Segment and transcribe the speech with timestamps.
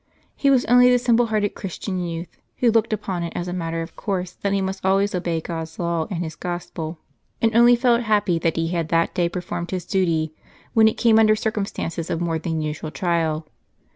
[0.35, 3.83] He was only the simple hearted Christian youth, who looked upon it as a matter
[3.83, 6.97] of course that he must always obey God's law and His Gospel;
[7.39, 10.33] and only felt happy that he had that day performed his duty,
[10.73, 13.47] when it came under circumstances of more than usual trial.